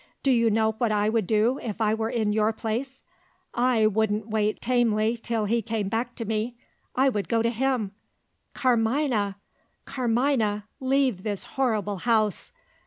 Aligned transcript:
Do 0.23 0.31
you 0.31 0.49
know 0.49 0.71
what 0.79 0.91
I 0.91 1.09
would 1.09 1.27
do, 1.27 1.59
if 1.61 1.79
I 1.79 1.93
were 1.93 2.09
in 2.09 2.33
your 2.33 2.51
place? 2.51 3.03
I 3.53 3.85
wouldn't 3.85 4.27
wait 4.29 4.59
tamely 4.59 5.15
till 5.15 5.45
he 5.45 5.61
came 5.61 5.89
back 5.89 6.15
to 6.15 6.25
me 6.25 6.57
I 6.95 7.07
would 7.07 7.29
go 7.29 7.43
to 7.43 7.51
him. 7.51 7.91
Carmina! 8.55 9.35
Carmina! 9.85 10.65
leave 10.79 11.21
this 11.21 11.43
horrible 11.43 11.97
house!" 11.97 12.51